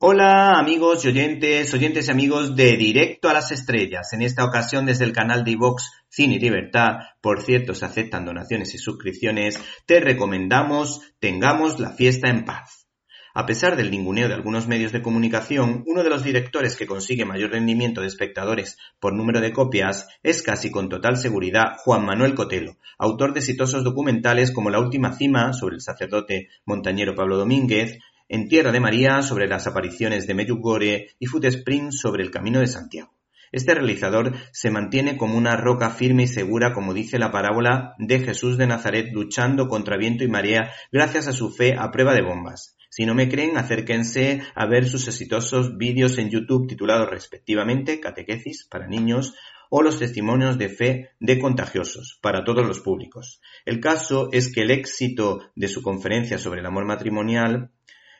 Hola 0.00 0.60
amigos 0.60 1.04
y 1.04 1.08
oyentes, 1.08 1.74
oyentes 1.74 2.06
y 2.06 2.10
amigos 2.12 2.54
de 2.54 2.76
Directo 2.76 3.28
a 3.28 3.32
las 3.32 3.50
Estrellas. 3.50 4.12
En 4.12 4.22
esta 4.22 4.44
ocasión 4.44 4.86
desde 4.86 5.04
el 5.04 5.12
canal 5.12 5.42
de 5.42 5.50
iVox 5.50 5.90
Cine 6.08 6.36
y 6.36 6.38
Libertad, 6.38 6.98
por 7.20 7.42
cierto 7.42 7.74
se 7.74 7.84
aceptan 7.84 8.24
donaciones 8.24 8.72
y 8.74 8.78
suscripciones, 8.78 9.58
te 9.86 9.98
recomendamos 9.98 11.00
Tengamos 11.18 11.80
la 11.80 11.90
fiesta 11.90 12.28
en 12.28 12.44
paz. 12.44 12.86
A 13.34 13.44
pesar 13.44 13.74
del 13.74 13.90
ninguneo 13.90 14.28
de 14.28 14.34
algunos 14.34 14.68
medios 14.68 14.92
de 14.92 15.02
comunicación, 15.02 15.82
uno 15.84 16.04
de 16.04 16.10
los 16.10 16.22
directores 16.22 16.76
que 16.76 16.86
consigue 16.86 17.24
mayor 17.24 17.50
rendimiento 17.50 18.00
de 18.00 18.06
espectadores 18.06 18.78
por 19.00 19.14
número 19.14 19.40
de 19.40 19.52
copias 19.52 20.06
es 20.22 20.42
casi 20.42 20.70
con 20.70 20.88
total 20.88 21.16
seguridad 21.16 21.72
Juan 21.78 22.04
Manuel 22.04 22.36
Cotelo, 22.36 22.76
autor 22.98 23.32
de 23.32 23.40
exitosos 23.40 23.82
documentales 23.82 24.52
como 24.52 24.70
La 24.70 24.78
última 24.78 25.12
cima 25.14 25.52
sobre 25.52 25.74
el 25.74 25.80
sacerdote 25.80 26.50
montañero 26.64 27.16
Pablo 27.16 27.36
Domínguez, 27.36 27.98
en 28.28 28.48
Tierra 28.48 28.72
de 28.72 28.80
María 28.80 29.22
sobre 29.22 29.48
las 29.48 29.66
apariciones 29.66 30.26
de 30.26 30.34
Medjugorje 30.34 31.08
y 31.18 31.26
Foot 31.26 31.46
Spring 31.46 31.92
sobre 31.92 32.22
el 32.22 32.30
Camino 32.30 32.60
de 32.60 32.66
Santiago. 32.66 33.18
Este 33.50 33.74
realizador 33.74 34.34
se 34.52 34.70
mantiene 34.70 35.16
como 35.16 35.36
una 35.38 35.56
roca 35.56 35.90
firme 35.90 36.24
y 36.24 36.26
segura, 36.26 36.74
como 36.74 36.92
dice 36.92 37.18
la 37.18 37.32
parábola 37.32 37.94
de 37.98 38.20
Jesús 38.20 38.58
de 38.58 38.66
Nazaret, 38.66 39.08
luchando 39.12 39.68
contra 39.68 39.96
viento 39.96 40.24
y 40.24 40.28
marea 40.28 40.70
gracias 40.92 41.28
a 41.28 41.32
su 41.32 41.50
fe 41.50 41.74
a 41.78 41.90
prueba 41.90 42.14
de 42.14 42.22
bombas. 42.22 42.76
Si 42.90 43.06
no 43.06 43.14
me 43.14 43.28
creen, 43.28 43.56
acérquense 43.56 44.42
a 44.54 44.66
ver 44.66 44.86
sus 44.86 45.08
exitosos 45.08 45.76
vídeos 45.76 46.18
en 46.18 46.30
YouTube 46.30 46.68
titulados 46.68 47.08
respectivamente 47.08 48.00
Catequesis 48.00 48.66
para 48.68 48.86
niños 48.86 49.34
o 49.70 49.82
los 49.82 49.98
testimonios 49.98 50.58
de 50.58 50.68
fe 50.68 51.10
de 51.20 51.38
contagiosos 51.38 52.18
para 52.22 52.44
todos 52.44 52.66
los 52.66 52.80
públicos. 52.80 53.40
El 53.66 53.80
caso 53.80 54.30
es 54.32 54.52
que 54.52 54.62
el 54.62 54.70
éxito 54.70 55.40
de 55.54 55.68
su 55.68 55.82
conferencia 55.82 56.38
sobre 56.38 56.60
el 56.60 56.66
amor 56.66 56.86
matrimonial 56.86 57.70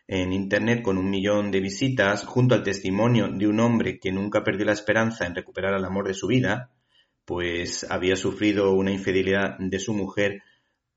en 0.09 0.33
Internet 0.33 0.83
con 0.83 0.97
un 0.97 1.11
millón 1.11 1.51
de 1.51 1.61
visitas, 1.61 2.25
junto 2.25 2.55
al 2.55 2.63
testimonio 2.63 3.29
de 3.29 3.47
un 3.47 3.61
hombre 3.61 4.01
que 4.01 4.11
nunca 4.11 4.43
perdió 4.43 4.65
la 4.65 4.73
esperanza 4.73 5.27
en 5.27 5.35
recuperar 5.35 5.75
el 5.75 5.85
amor 5.85 6.09
de 6.09 6.15
su 6.15 6.27
vida, 6.27 6.73
pues 7.27 7.87
había 7.91 8.17
sufrido 8.17 8.73
una 8.73 8.91
infidelidad 8.91 9.59
de 9.59 9.79
su 9.79 9.93
mujer 9.93 10.43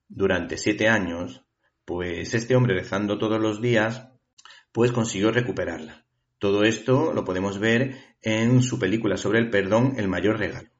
durante 0.07 0.57
siete 0.57 0.87
años, 0.87 1.43
pues 1.83 2.33
este 2.33 2.55
hombre 2.55 2.73
rezando 2.73 3.17
todos 3.17 3.41
los 3.41 3.61
días, 3.61 4.07
pues 4.71 4.93
consiguió 4.93 5.31
recuperarla. 5.31 6.05
Todo 6.39 6.63
esto 6.63 7.11
lo 7.13 7.25
podemos 7.25 7.59
ver 7.59 7.97
en 8.21 8.61
su 8.61 8.79
película 8.79 9.17
sobre 9.17 9.39
el 9.39 9.49
perdón, 9.49 9.95
El 9.97 10.07
mayor 10.07 10.39
regalo. 10.39 10.70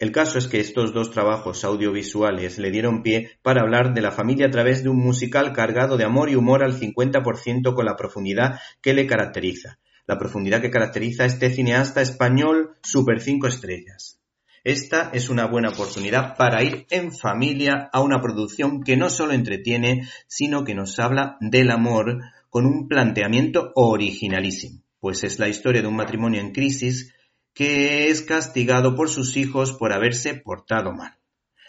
El 0.00 0.12
caso 0.12 0.38
es 0.38 0.48
que 0.48 0.60
estos 0.60 0.94
dos 0.94 1.10
trabajos 1.10 1.62
audiovisuales 1.62 2.58
le 2.58 2.70
dieron 2.70 3.02
pie 3.02 3.32
para 3.42 3.60
hablar 3.60 3.92
de 3.92 4.00
la 4.00 4.10
familia 4.10 4.46
a 4.46 4.50
través 4.50 4.82
de 4.82 4.88
un 4.88 4.96
musical 4.96 5.52
cargado 5.52 5.98
de 5.98 6.04
amor 6.04 6.30
y 6.30 6.36
humor 6.36 6.64
al 6.64 6.80
50% 6.80 7.74
con 7.74 7.84
la 7.84 7.96
profundidad 7.96 8.58
que 8.80 8.94
le 8.94 9.06
caracteriza. 9.06 9.78
La 10.06 10.18
profundidad 10.18 10.62
que 10.62 10.70
caracteriza 10.70 11.24
a 11.24 11.26
este 11.26 11.50
cineasta 11.50 12.00
español 12.00 12.78
Super 12.82 13.20
5 13.20 13.46
estrellas. 13.46 14.18
Esta 14.64 15.10
es 15.12 15.28
una 15.28 15.46
buena 15.46 15.68
oportunidad 15.68 16.34
para 16.34 16.62
ir 16.62 16.86
en 16.88 17.12
familia 17.12 17.90
a 17.92 18.00
una 18.00 18.22
producción 18.22 18.82
que 18.82 18.96
no 18.96 19.10
solo 19.10 19.34
entretiene, 19.34 20.08
sino 20.26 20.64
que 20.64 20.74
nos 20.74 20.98
habla 20.98 21.36
del 21.40 21.70
amor 21.70 22.22
con 22.48 22.64
un 22.64 22.88
planteamiento 22.88 23.72
originalísimo, 23.74 24.82
pues 24.98 25.24
es 25.24 25.38
la 25.38 25.48
historia 25.50 25.82
de 25.82 25.88
un 25.88 25.96
matrimonio 25.96 26.40
en 26.40 26.52
crisis 26.52 27.12
que 27.54 28.08
es 28.08 28.22
castigado 28.22 28.94
por 28.94 29.08
sus 29.08 29.36
hijos 29.36 29.72
por 29.72 29.92
haberse 29.92 30.34
portado 30.34 30.92
mal. 30.92 31.16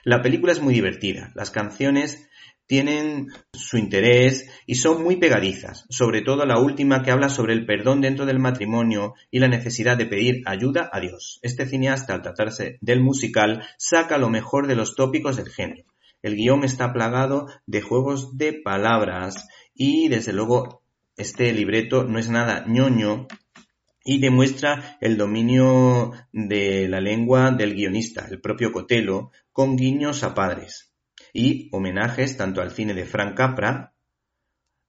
La 0.03 0.21
película 0.21 0.51
es 0.51 0.61
muy 0.61 0.73
divertida, 0.73 1.31
las 1.35 1.51
canciones 1.51 2.27
tienen 2.71 3.27
su 3.51 3.77
interés 3.77 4.49
y 4.65 4.75
son 4.75 5.03
muy 5.03 5.17
pegadizas, 5.17 5.85
sobre 5.89 6.21
todo 6.21 6.45
la 6.45 6.57
última 6.57 7.03
que 7.03 7.11
habla 7.11 7.27
sobre 7.27 7.51
el 7.51 7.65
perdón 7.65 7.99
dentro 7.99 8.25
del 8.25 8.39
matrimonio 8.39 9.13
y 9.29 9.39
la 9.39 9.49
necesidad 9.49 9.97
de 9.97 10.05
pedir 10.05 10.41
ayuda 10.45 10.89
a 10.93 11.01
Dios. 11.01 11.39
Este 11.41 11.65
cineasta, 11.65 12.13
al 12.13 12.21
tratarse 12.21 12.77
del 12.79 13.01
musical, 13.01 13.67
saca 13.77 14.17
lo 14.17 14.29
mejor 14.29 14.67
de 14.67 14.75
los 14.75 14.95
tópicos 14.95 15.35
del 15.35 15.49
género. 15.49 15.83
El 16.21 16.37
guion 16.37 16.63
está 16.63 16.93
plagado 16.93 17.47
de 17.65 17.81
juegos 17.81 18.37
de 18.37 18.53
palabras 18.53 19.49
y, 19.75 20.07
desde 20.07 20.31
luego, 20.31 20.81
este 21.17 21.51
libreto 21.51 22.05
no 22.05 22.19
es 22.19 22.29
nada 22.29 22.63
ñoño 22.67 23.27
y 24.03 24.19
demuestra 24.19 24.97
el 25.01 25.17
dominio 25.17 26.11
de 26.31 26.87
la 26.87 26.99
lengua 26.99 27.51
del 27.51 27.75
guionista, 27.75 28.27
el 28.29 28.41
propio 28.41 28.71
Cotelo, 28.71 29.31
con 29.51 29.75
guiños 29.75 30.23
a 30.23 30.33
padres 30.33 30.91
y 31.33 31.69
homenajes 31.71 32.37
tanto 32.37 32.61
al 32.61 32.71
cine 32.71 32.93
de 32.93 33.05
Frank 33.05 33.35
Capra 33.35 33.93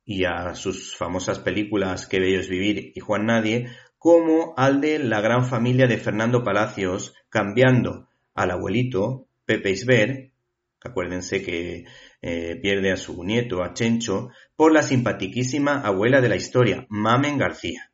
y 0.04 0.24
a 0.24 0.54
sus 0.54 0.96
famosas 0.96 1.38
películas 1.38 2.06
Qué 2.06 2.18
bello 2.18 2.40
es 2.40 2.48
vivir 2.48 2.92
y 2.94 3.00
Juan 3.00 3.26
Nadie, 3.26 3.68
como 3.98 4.54
al 4.56 4.80
de 4.80 4.98
la 4.98 5.20
gran 5.20 5.46
familia 5.46 5.86
de 5.86 5.98
Fernando 5.98 6.42
Palacios, 6.42 7.14
cambiando 7.28 8.08
al 8.34 8.50
abuelito 8.50 9.28
Pepe 9.44 9.70
Isber, 9.70 10.32
acuérdense 10.80 11.42
que 11.42 11.84
eh, 12.20 12.56
pierde 12.60 12.90
a 12.90 12.96
su 12.96 13.22
nieto, 13.22 13.62
a 13.62 13.74
Chencho, 13.74 14.30
por 14.56 14.72
la 14.72 14.82
simpatiquísima 14.82 15.80
abuela 15.80 16.20
de 16.20 16.28
la 16.28 16.36
historia, 16.36 16.86
Mamen 16.88 17.38
García. 17.38 17.91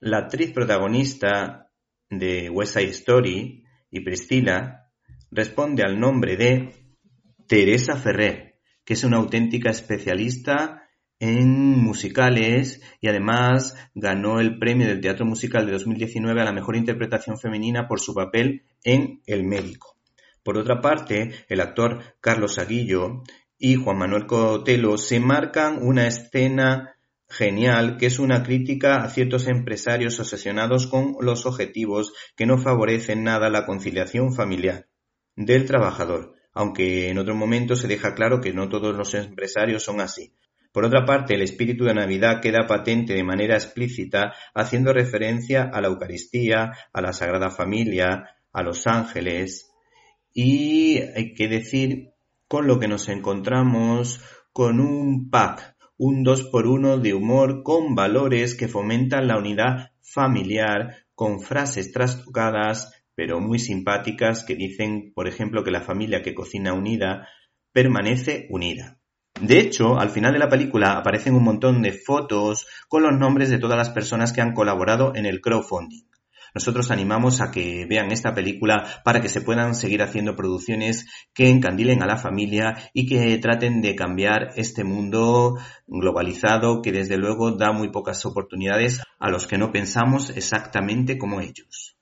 La 0.00 0.18
actriz 0.18 0.52
protagonista 0.52 1.72
de 2.08 2.48
West 2.50 2.74
Side 2.74 2.90
Story 2.90 3.64
y 3.90 4.00
Priscilla 4.00 4.92
responde 5.32 5.82
al 5.82 5.98
nombre 5.98 6.36
de 6.36 6.72
Teresa 7.48 7.96
Ferrer, 7.96 8.60
que 8.84 8.94
es 8.94 9.02
una 9.02 9.16
auténtica 9.16 9.70
especialista 9.70 10.84
en 11.18 11.82
musicales 11.82 12.80
y 13.00 13.08
además 13.08 13.74
ganó 13.92 14.38
el 14.38 14.60
premio 14.60 14.86
del 14.86 15.00
Teatro 15.00 15.26
Musical 15.26 15.66
de 15.66 15.72
2019 15.72 16.40
a 16.40 16.44
la 16.44 16.52
mejor 16.52 16.76
interpretación 16.76 17.36
femenina 17.36 17.88
por 17.88 17.98
su 17.98 18.14
papel 18.14 18.62
en 18.84 19.20
El 19.26 19.42
médico. 19.42 19.96
Por 20.44 20.58
otra 20.58 20.80
parte, 20.80 21.44
el 21.48 21.60
actor 21.60 22.02
Carlos 22.20 22.60
Aguillo 22.60 23.24
y 23.58 23.74
Juan 23.74 23.98
Manuel 23.98 24.26
Cotelo 24.26 24.96
se 24.96 25.18
marcan 25.18 25.82
una 25.82 26.06
escena 26.06 26.94
genial 27.28 27.96
que 27.98 28.06
es 28.06 28.18
una 28.18 28.42
crítica 28.42 28.96
a 28.96 29.10
ciertos 29.10 29.48
empresarios 29.48 30.18
obsesionados 30.18 30.86
con 30.86 31.16
los 31.20 31.46
objetivos 31.46 32.12
que 32.36 32.46
no 32.46 32.58
favorecen 32.58 33.24
nada 33.24 33.50
la 33.50 33.66
conciliación 33.66 34.34
familiar 34.34 34.88
del 35.36 35.66
trabajador, 35.66 36.34
aunque 36.52 37.08
en 37.08 37.18
otro 37.18 37.34
momento 37.34 37.76
se 37.76 37.88
deja 37.88 38.14
claro 38.14 38.40
que 38.40 38.52
no 38.52 38.68
todos 38.68 38.96
los 38.96 39.14
empresarios 39.14 39.84
son 39.84 40.00
así. 40.00 40.34
Por 40.72 40.84
otra 40.84 41.04
parte, 41.04 41.34
el 41.34 41.42
espíritu 41.42 41.84
de 41.84 41.94
Navidad 41.94 42.40
queda 42.40 42.66
patente 42.66 43.14
de 43.14 43.24
manera 43.24 43.54
explícita 43.54 44.34
haciendo 44.54 44.92
referencia 44.92 45.70
a 45.72 45.80
la 45.80 45.88
Eucaristía, 45.88 46.72
a 46.92 47.00
la 47.00 47.12
Sagrada 47.12 47.50
Familia, 47.50 48.36
a 48.52 48.62
los 48.62 48.86
ángeles 48.86 49.68
y 50.32 50.98
hay 51.16 51.34
que 51.34 51.48
decir 51.48 52.12
con 52.46 52.66
lo 52.66 52.78
que 52.78 52.88
nos 52.88 53.08
encontramos 53.08 54.20
con 54.52 54.80
un 54.80 55.30
pack 55.30 55.76
un 55.98 56.22
dos 56.22 56.44
por 56.44 56.66
uno 56.66 56.98
de 56.98 57.12
humor 57.12 57.62
con 57.62 57.94
valores 57.94 58.54
que 58.54 58.68
fomentan 58.68 59.28
la 59.28 59.36
unidad 59.36 59.90
familiar, 60.00 60.94
con 61.14 61.40
frases 61.40 61.92
trastocadas 61.92 62.92
pero 63.18 63.40
muy 63.40 63.58
simpáticas 63.58 64.44
que 64.44 64.54
dicen, 64.54 65.12
por 65.12 65.26
ejemplo, 65.26 65.64
que 65.64 65.72
la 65.72 65.80
familia 65.80 66.22
que 66.22 66.36
cocina 66.36 66.72
unida 66.72 67.26
permanece 67.72 68.46
unida. 68.48 69.00
De 69.40 69.58
hecho, 69.58 69.98
al 69.98 70.10
final 70.10 70.32
de 70.32 70.38
la 70.38 70.48
película 70.48 70.92
aparecen 70.92 71.34
un 71.34 71.42
montón 71.42 71.82
de 71.82 71.90
fotos 71.90 72.68
con 72.86 73.02
los 73.02 73.18
nombres 73.18 73.50
de 73.50 73.58
todas 73.58 73.76
las 73.76 73.90
personas 73.90 74.32
que 74.32 74.40
han 74.40 74.54
colaborado 74.54 75.16
en 75.16 75.26
el 75.26 75.40
crowdfunding. 75.40 76.04
Nosotros 76.54 76.90
animamos 76.90 77.40
a 77.40 77.50
que 77.50 77.86
vean 77.88 78.12
esta 78.12 78.34
película 78.34 79.02
para 79.04 79.20
que 79.20 79.28
se 79.28 79.40
puedan 79.40 79.74
seguir 79.74 80.02
haciendo 80.02 80.36
producciones 80.36 81.06
que 81.34 81.50
encandilen 81.50 82.02
a 82.02 82.06
la 82.06 82.16
familia 82.16 82.90
y 82.92 83.06
que 83.06 83.36
traten 83.38 83.80
de 83.80 83.94
cambiar 83.94 84.52
este 84.56 84.84
mundo 84.84 85.56
globalizado 85.86 86.82
que 86.82 86.92
desde 86.92 87.18
luego 87.18 87.52
da 87.52 87.72
muy 87.72 87.90
pocas 87.90 88.24
oportunidades 88.26 89.02
a 89.18 89.30
los 89.30 89.46
que 89.46 89.58
no 89.58 89.72
pensamos 89.72 90.30
exactamente 90.30 91.18
como 91.18 91.40
ellos. 91.40 91.97